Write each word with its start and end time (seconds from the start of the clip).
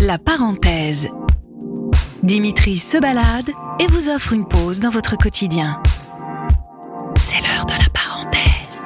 La 0.00 0.18
parenthèse. 0.18 1.08
Dimitri 2.22 2.76
se 2.76 2.96
balade 2.98 3.50
et 3.78 3.86
vous 3.86 4.08
offre 4.08 4.32
une 4.32 4.46
pause 4.46 4.80
dans 4.80 4.90
votre 4.90 5.16
quotidien. 5.16 5.82
C'est 7.16 7.40
l'heure 7.40 7.66
de 7.66 7.72
la 7.72 7.88
parenthèse. 7.92 8.82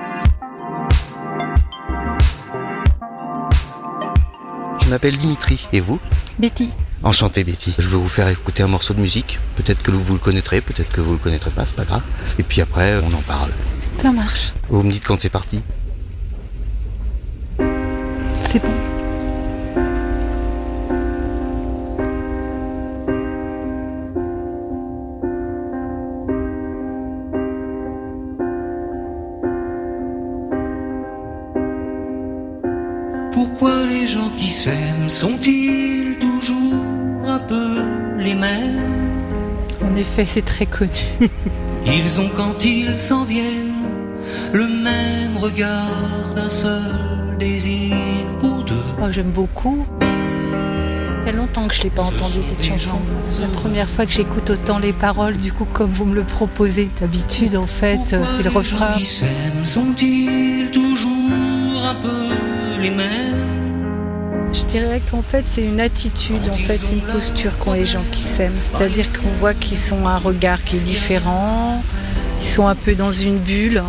Je 4.80 4.88
m'appelle 4.88 5.16
Dimitri. 5.16 5.68
Et 5.72 5.80
vous? 5.80 5.98
Betty. 6.38 6.70
Enchanté 7.02 7.44
Betty. 7.44 7.74
Je 7.78 7.88
vais 7.88 7.96
vous 7.96 8.08
faire 8.08 8.28
écouter 8.28 8.62
un 8.62 8.68
morceau 8.68 8.94
de 8.94 9.00
musique. 9.00 9.38
Peut-être 9.56 9.82
que 9.82 9.90
vous 9.90 10.14
le 10.14 10.18
connaîtrez, 10.18 10.60
peut-être 10.60 10.90
que 10.90 11.00
vous 11.00 11.12
le 11.12 11.18
connaîtrez 11.18 11.50
pas, 11.50 11.64
c'est 11.64 11.76
pas 11.76 11.84
grave. 11.84 12.02
Et 12.38 12.42
puis 12.42 12.60
après, 12.60 13.00
on 13.04 13.12
en 13.12 13.22
parle. 13.22 13.50
Ça 14.02 14.10
marche. 14.10 14.52
Vous 14.68 14.82
me 14.82 14.90
dites 14.90 15.04
quand 15.04 15.20
c'est 15.20 15.30
parti 15.30 15.60
C'est 18.40 18.60
bon. 18.60 18.87
Pourquoi 33.32 33.86
les 33.86 34.06
gens 34.06 34.30
qui 34.36 34.50
s'aiment 34.50 35.08
sont-ils 35.08 36.16
toujours 36.18 36.74
un 37.26 37.38
peu 37.38 37.82
les 38.18 38.34
mêmes? 38.34 38.80
En 39.82 39.94
effet, 39.96 40.24
c'est 40.24 40.42
très 40.44 40.66
connu. 40.66 40.90
Ils 41.86 42.20
ont 42.20 42.28
quand 42.36 42.64
ils 42.64 42.98
s'en 42.98 43.24
viennent 43.24 43.72
le 44.52 44.66
même 44.66 45.36
regard 45.38 46.34
d'un 46.36 46.50
seul 46.50 46.82
désir 47.38 47.94
pour 48.40 48.64
deux. 48.64 48.74
Oh, 49.00 49.06
J'aime 49.10 49.30
beaucoup. 49.30 49.86
Ça 50.00 51.32
fait 51.32 51.32
longtemps 51.38 51.66
que 51.68 51.74
je 51.74 51.82
l'ai 51.84 51.90
pas 51.90 52.02
entendu 52.02 52.42
cette 52.42 52.62
chanson. 52.62 52.98
C'est 53.30 53.40
la 53.42 53.48
première 53.48 53.88
fois 53.88 54.04
que 54.06 54.12
j'écoute 54.12 54.50
autant 54.50 54.78
les 54.78 54.92
paroles. 54.92 55.36
Du 55.38 55.52
coup, 55.52 55.66
comme 55.72 55.90
vous 55.90 56.04
me 56.04 56.14
le 56.14 56.24
proposez 56.24 56.90
d'habitude, 57.00 57.56
en 57.56 57.66
fait, 57.66 58.12
euh, 58.12 58.24
c'est 58.26 58.42
le 58.42 58.50
Pourquoi 58.50 58.62
les 58.62 58.68
gens 58.68 58.76
refrain. 58.76 58.98
qui 58.98 59.04
s'aiment 59.06 59.64
sont-ils 59.64 60.70
toujours 60.70 61.84
un 61.86 61.94
peu 61.94 62.28
les 62.78 62.90
mêmes 62.90 64.50
Je 64.52 64.64
dirais 64.64 65.00
qu'en 65.10 65.22
fait, 65.22 65.42
c'est 65.46 65.62
une 65.62 65.80
attitude, 65.80 66.48
en 66.48 66.54
fait, 66.54 66.78
c'est 66.78 66.94
une 66.94 67.00
posture 67.02 67.56
qu'ont 67.58 67.72
les 67.72 67.86
gens 67.86 68.04
qui 68.12 68.22
s'aiment. 68.22 68.58
C'est-à-dire 68.60 69.12
qu'on 69.12 69.28
voit 69.28 69.54
qu'ils 69.54 69.78
sont 69.78 70.06
un 70.06 70.18
regard 70.18 70.62
qui 70.64 70.76
est 70.76 70.80
différent, 70.80 71.82
ils 72.40 72.46
sont 72.46 72.66
un 72.66 72.74
peu 72.74 72.94
dans 72.94 73.12
une 73.12 73.38
bulle. 73.38 73.82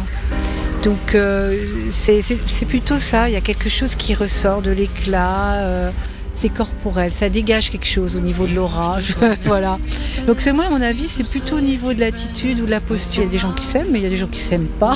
Donc, 0.84 1.16
euh, 1.16 1.66
c'est 1.90 2.66
plutôt 2.68 3.00
ça. 3.00 3.30
Il 3.30 3.34
y 3.34 3.38
a 3.38 3.42
quelque 3.42 3.70
chose 3.70 3.96
qui 3.96 4.14
ressort 4.14 4.62
de 4.62 4.72
l'éclat. 4.72 5.54
euh, 5.56 5.92
c'est 6.36 6.48
corporel, 6.48 7.12
ça 7.12 7.28
dégage 7.28 7.70
quelque 7.70 7.86
chose 7.86 8.16
au 8.16 8.22
niveau 8.22 8.48
de 8.48 8.56
l'orage, 8.56 9.14
voilà. 9.44 9.78
Donc 10.26 10.40
c'est 10.40 10.54
moi, 10.54 10.68
à 10.68 10.70
mon 10.70 10.82
avis, 10.82 11.04
c'est 11.04 11.30
plutôt 11.30 11.58
au 11.58 11.62
niveau 11.62 11.94
de 11.94 12.00
l'attitude 12.00 12.62
ou 12.62 12.66
de 12.66 12.72
la 12.72 12.80
posture. 12.80 13.24
Il 13.24 13.26
y 13.26 13.28
a 13.28 13.32
des 13.32 13.40
gens 13.40 13.52
qui 13.52 13.66
s'aiment, 13.66 13.90
mais 13.92 14.00
il 14.00 14.04
y 14.04 14.06
a 14.06 14.10
des 14.10 14.16
gens 14.16 14.28
qui 14.28 14.40
s'aiment 14.40 14.70
pas. 14.80 14.96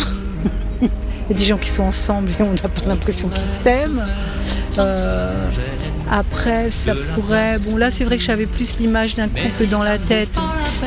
Il 0.81 1.31
y 1.31 1.33
a 1.33 1.38
des 1.38 1.45
gens 1.45 1.58
qui 1.58 1.69
sont 1.69 1.83
ensemble 1.83 2.31
et 2.31 2.44
on 2.44 2.52
n'a 2.52 2.69
pas 2.69 2.81
l'impression 2.86 3.30
qu'ils 3.30 3.44
s'aiment. 3.53 4.05
Euh, 4.77 5.50
après, 6.11 6.69
ça 6.69 6.94
pourrait. 7.16 7.58
Bon, 7.66 7.77
là, 7.77 7.91
c'est 7.91 8.03
vrai 8.03 8.17
que 8.17 8.23
j'avais 8.23 8.45
plus 8.45 8.77
l'image 8.80 9.16
d'un 9.16 9.30
couple 9.30 9.67
dans 9.72 9.83
la 9.83 9.97
tête, 9.97 10.38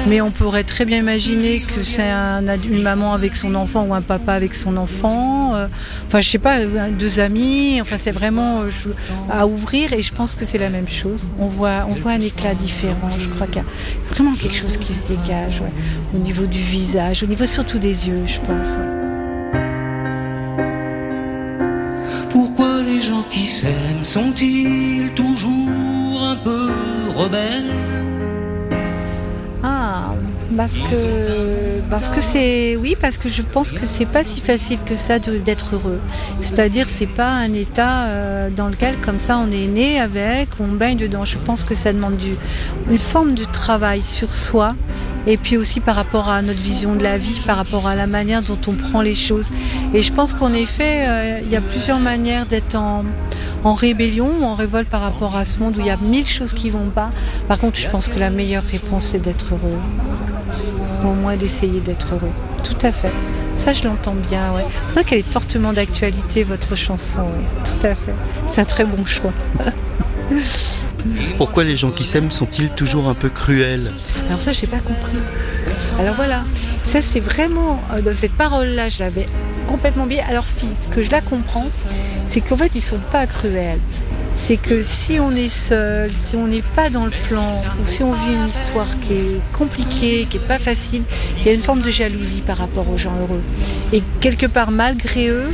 mais 0.07 0.21
on 0.21 0.31
pourrait 0.31 0.65
très 0.65 0.85
bien 0.85 0.99
imaginer 0.99 1.61
que 1.61 1.83
c'est 1.83 2.11
une 2.69 2.83
maman 2.83 3.15
avec 3.15 3.35
son 3.35 3.55
enfant 3.55 3.85
ou 3.87 3.95
un 3.95 4.03
papa 4.03 4.35
avec 4.35 4.55
son 4.55 4.77
enfant. 4.77 5.55
euh, 5.57 5.69
Enfin, 6.07 6.21
je 6.21 6.29
sais 6.29 6.39
pas, 6.39 6.59
euh, 6.59 6.91
deux 6.91 7.19
amis. 7.19 7.79
Enfin, 7.81 7.97
c'est 7.99 8.11
vraiment 8.11 8.61
à 9.31 9.47
ouvrir 9.47 9.95
et 9.95 10.03
je 10.03 10.13
pense 10.13 10.37
que 10.37 10.45
c'est 10.45 10.59
la 10.59 10.69
même 10.69 10.89
chose. 10.89 11.27
On 11.41 11.49
voit, 11.49 11.87
on 11.89 11.95
voit 11.95 12.13
un 12.13 12.21
éclat 12.21 12.55
différent. 12.55 13.09
Je 13.19 13.29
crois 13.29 13.47
qu'il 13.47 13.63
y 13.63 13.65
a 13.65 13.69
vraiment 14.15 14.35
quelque 14.35 14.57
chose 14.57 14.77
qui 14.77 14.93
se 14.93 15.03
dégage 15.03 15.63
au 16.15 16.19
niveau 16.19 16.45
du 16.45 16.59
visage, 16.59 17.23
au 17.23 17.27
niveau 17.27 17.47
surtout 17.47 17.79
des 17.79 18.09
yeux, 18.09 18.21
je 18.27 18.39
pense. 18.41 18.77
Gens 23.07 23.23
qui 23.31 23.47
s'aiment. 23.47 24.05
Sont-ils 24.05 25.13
toujours 25.15 26.23
un 26.33 26.37
peu 26.37 26.71
rebelles? 27.15 28.16
Parce 30.57 30.79
que 30.79 31.81
parce 31.91 32.11
que 32.11 32.21
c'est 32.21 32.77
oui 32.77 32.97
parce 33.01 33.19
que 33.19 33.29
je 33.29 33.43
pense 33.43 33.73
que 33.73 33.87
c'est 33.87 34.07
pas 34.07 34.25
si 34.25 34.41
facile 34.41 34.79
que 34.85 34.97
ça 34.97 35.19
d'être 35.19 35.75
heureux. 35.75 36.01
C'est-à-dire 36.41 36.87
c'est 36.89 37.07
pas 37.07 37.29
un 37.29 37.53
état 37.53 38.07
euh, 38.07 38.51
dans 38.51 38.69
lequel 38.69 38.97
comme 38.99 39.19
ça 39.19 39.39
on 39.39 39.51
est 39.51 39.67
né 39.67 40.01
avec, 40.01 40.49
on 40.61 40.69
baigne 40.69 40.99
dedans. 40.99 41.25
Je 41.25 41.39
pense 41.39 41.65
que 41.65 41.75
ça 41.75 41.93
demande 41.93 42.21
une 42.91 42.99
forme 42.99 43.35
de 43.35 43.45
travail 43.45 44.03
sur 44.03 44.33
soi 44.33 44.75
et 45.27 45.37
puis 45.37 45.57
aussi 45.57 45.81
par 45.81 45.97
rapport 45.97 46.29
à 46.29 46.43
notre 46.43 46.61
vision 46.61 46.95
de 46.95 47.03
la 47.03 47.19
vie, 47.19 47.41
par 47.47 47.57
rapport 47.57 47.87
à 47.89 47.97
la 47.97 48.07
manière 48.07 48.43
dont 48.43 48.59
on 48.69 48.73
prend 48.73 49.03
les 49.03 49.17
choses. 49.17 49.51
Et 49.95 50.03
je 50.03 50.13
pense 50.13 50.35
qu'en 50.35 50.53
effet 50.53 51.05
euh, 51.07 51.41
il 51.43 51.51
y 51.51 51.57
a 51.57 51.61
plusieurs 51.61 51.99
manières 51.99 52.47
d'être 52.47 52.77
en 52.77 53.05
en 53.65 53.75
rébellion 53.75 54.31
ou 54.41 54.45
en 54.45 54.55
révolte 54.55 54.89
par 54.89 55.01
rapport 55.01 55.37
à 55.37 55.45
ce 55.45 55.59
monde 55.59 55.77
où 55.77 55.81
il 55.81 55.87
y 55.87 55.91
a 55.91 55.97
mille 55.97 56.27
choses 56.27 56.53
qui 56.53 56.71
vont 56.71 56.91
pas. 56.91 57.11
Par 57.49 57.59
contre, 57.59 57.79
je 57.79 57.89
pense 57.89 58.09
que 58.09 58.19
la 58.19 58.31
meilleure 58.31 58.65
réponse, 58.65 59.07
c'est 59.07 59.19
d'être 59.19 59.55
heureux. 59.55 59.79
Au 61.05 61.15
moins 61.15 61.37
d'essayer 61.37 61.81
d'être 61.81 62.15
heureux. 62.15 62.33
Tout 62.63 62.79
à 62.83 62.93
fait. 62.93 63.13
Ça, 63.55 63.73
je 63.73 63.85
l'entends 63.85 64.15
bien, 64.15 64.53
ouais. 64.53 64.65
C'est 64.71 64.83
pour 64.83 64.91
ça 64.91 65.05
qu'elle 65.05 65.19
est 65.19 65.23
fortement 65.23 65.73
d'actualité, 65.73 66.45
votre 66.45 66.75
chanson, 66.77 67.21
ouais. 67.21 67.65
Tout 67.65 67.87
à 67.87 67.95
fait. 67.95 68.15
C'est 68.49 68.61
un 68.61 68.65
très 68.65 68.85
bon 68.85 69.05
choix. 69.05 69.33
Pourquoi 71.39 71.65
les 71.65 71.77
gens 71.77 71.91
qui 71.91 72.05
s'aiment 72.05 72.31
sont-ils 72.31 72.71
toujours 72.71 73.09
un 73.09 73.15
peu 73.15 73.29
cruels? 73.29 73.93
Alors 74.29 74.41
ça, 74.41 74.53
je 74.53 74.63
n'ai 74.63 74.67
pas 74.69 74.81
compris. 74.81 75.19
Alors 75.99 76.15
voilà, 76.15 76.45
ça 76.85 77.03
c'est 77.03 77.21
vraiment, 77.21 77.81
euh, 77.93 78.01
dans 78.01 78.15
cette 78.15 78.33
parole-là, 78.33 78.89
je 78.89 79.01
l'avais 79.01 79.27
complètement 79.67 80.07
bien. 80.07 80.25
Alors 80.29 80.47
ce 80.47 80.67
que 80.91 81.03
je 81.03 81.11
la 81.11 81.21
comprends, 81.21 81.69
c'est 82.31 82.41
qu'en 82.41 82.57
fait, 82.57 82.73
ils 82.75 82.83
sont 82.83 83.01
pas 83.11 83.27
cruels. 83.27 83.81
C'est 84.35 84.59
que 84.59 84.83
si 84.83 85.19
on 85.19 85.31
est 85.31 85.49
seul, 85.49 86.15
si 86.15 86.37
on 86.37 86.47
n'est 86.47 86.63
pas 86.75 86.91
dans 86.91 87.07
le 87.07 87.13
plan, 87.27 87.49
ou 87.81 87.87
si 87.87 88.03
on 88.03 88.13
vit 88.13 88.35
une 88.35 88.49
histoire 88.49 88.99
qui 89.01 89.15
est 89.15 89.41
compliquée, 89.55 90.27
qui 90.29 90.37
est 90.37 90.47
pas 90.47 90.59
facile, 90.59 91.03
il 91.39 91.47
y 91.47 91.49
a 91.49 91.53
une 91.53 91.63
forme 91.63 91.81
de 91.81 91.91
jalousie 91.91 92.43
par 92.43 92.59
rapport 92.59 92.89
aux 92.91 92.99
gens 92.99 93.15
heureux. 93.19 93.41
Et 93.93 94.03
quelque 94.21 94.47
part, 94.47 94.71
malgré 94.71 95.29
eux, 95.29 95.53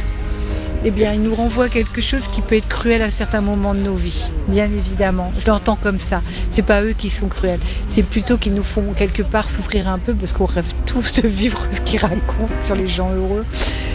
eh 0.85 0.91
bien, 0.91 1.13
ils 1.13 1.23
nous 1.23 1.35
renvoient 1.35 1.69
quelque 1.69 2.01
chose 2.01 2.27
qui 2.27 2.41
peut 2.41 2.57
être 2.57 2.67
cruel 2.67 3.03
à 3.03 3.11
certains 3.11 3.41
moments 3.41 3.73
de 3.73 3.79
nos 3.79 3.95
vies, 3.95 4.31
bien 4.49 4.65
évidemment. 4.65 5.31
Je 5.39 5.47
l'entends 5.47 5.77
comme 5.77 5.99
ça. 5.99 6.23
C'est 6.51 6.67
pas 6.67 6.83
eux 6.83 6.93
qui 6.93 7.09
sont 7.09 7.29
cruels, 7.29 7.61
c'est 7.87 8.03
plutôt 8.03 8.37
qu'ils 8.37 8.55
nous 8.55 8.65
font 8.65 8.93
quelque 8.95 9.23
part 9.23 9.49
souffrir 9.49 9.89
un 9.89 10.01
peu 10.01 10.13
parce 10.13 10.33
qu'on 10.33 10.45
rêve 10.45 10.73
tous 10.87 11.13
de 11.13 11.29
vivre 11.29 11.69
ce 11.71 11.81
qu'ils 11.83 12.01
racontent 12.01 12.53
sur 12.65 12.75
les 12.75 12.89
gens 12.89 13.13
heureux. 13.15 13.47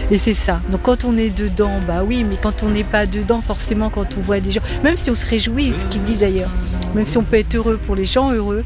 Et 0.09 0.17
c'est 0.17 0.33
ça. 0.33 0.61
Donc 0.71 0.83
quand 0.83 1.03
on 1.03 1.17
est 1.17 1.29
dedans, 1.29 1.79
bah 1.85 2.01
oui, 2.05 2.23
mais 2.23 2.37
quand 2.41 2.63
on 2.63 2.69
n'est 2.69 2.85
pas 2.85 3.05
dedans, 3.05 3.41
forcément, 3.41 3.89
quand 3.89 4.05
on 4.17 4.21
voit 4.21 4.39
des 4.39 4.51
gens, 4.51 4.61
même 4.83 4.95
si 4.95 5.09
on 5.09 5.13
se 5.13 5.25
réjouit, 5.25 5.73
ce 5.77 5.83
qu'il 5.85 6.01
dit 6.05 6.15
d'ailleurs, 6.15 6.49
même 6.95 7.05
si 7.05 7.17
on 7.17 7.23
peut 7.23 7.35
être 7.37 7.53
heureux 7.55 7.77
pour 7.77 7.93
les 7.95 8.05
gens 8.05 8.31
heureux, 8.31 8.63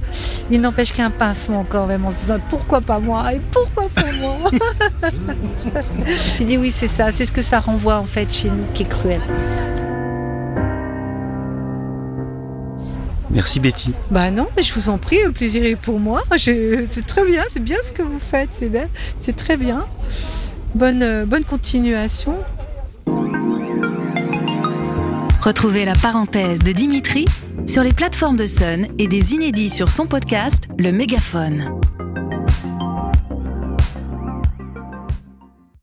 il 0.51 0.61
n'empêche 0.61 0.89
qu'il 0.91 0.99
y 0.99 1.01
a 1.01 1.07
un 1.07 1.09
pincement 1.09 1.65
quand 1.67 1.87
même 1.87 2.05
en 2.05 2.11
se 2.11 2.17
disant 2.17 2.37
pourquoi 2.47 2.79
pas 2.81 2.99
moi? 2.99 3.33
Et 3.33 3.41
pourquoi 3.51 3.89
pas 3.89 4.11
moi? 4.19 4.37
Je 6.37 6.43
dis 6.43 6.57
oui, 6.57 6.71
c'est 6.73 6.87
ça, 6.87 7.11
c'est 7.11 7.25
ce 7.25 7.31
que 7.31 7.41
ça 7.41 7.59
renvoie 7.59 7.97
en 7.97 8.05
fait 8.05 8.31
chez 8.31 8.49
nous 8.49 8.65
qui 8.75 8.83
est 8.83 8.89
cruel. 8.89 9.21
Merci 13.31 13.59
Betty. 13.61 13.93
Bah 14.11 14.29
non, 14.29 14.47
mais 14.57 14.61
je 14.63 14.73
vous 14.73 14.89
en 14.89 14.97
prie, 14.97 15.19
le 15.25 15.31
plaisir 15.31 15.63
est 15.63 15.77
pour 15.77 15.99
moi. 15.99 16.21
Je- 16.35 16.85
C'est 16.89 17.05
très 17.07 17.25
bien, 17.25 17.41
c'est 17.49 17.63
bien 17.63 17.77
ce 17.85 17.91
que 17.93 18.01
vous 18.03 18.19
faites, 18.19 18.49
c'est 18.51 18.67
bien, 18.69 18.87
c'est 19.19 19.35
très 19.35 19.55
bien. 19.55 19.87
Bonne, 20.75 21.03
euh, 21.03 21.25
bonne 21.25 21.43
continuation. 21.43 22.35
Retrouvez 25.41 25.85
la 25.85 25.95
parenthèse 25.95 26.59
de 26.59 26.71
Dimitri 26.71 27.25
sur 27.67 27.83
les 27.83 27.93
plateformes 27.93 28.37
de 28.37 28.45
Sun 28.45 28.87
et 28.97 29.07
des 29.07 29.33
inédits 29.33 29.69
sur 29.69 29.89
son 29.91 30.05
podcast 30.05 30.67
Le 30.77 30.91
Mégaphone. 30.91 31.81